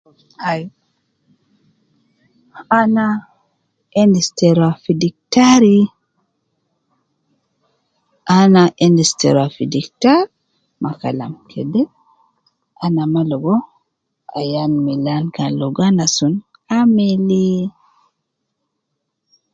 [0.49, 0.63] Ai
[2.79, 3.05] ana
[4.01, 5.77] endis te ruwa fi diktari,
[8.37, 10.25] ana endis te ruwa fi diktari
[10.83, 11.81] makalam kede
[12.85, 13.55] ana maa ligo
[14.39, 16.33] ayan milan kan logo ana sun,
[16.77, 17.61] amilii.